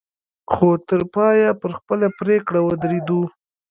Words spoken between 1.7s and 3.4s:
خپله پرېکړه ودرېدو.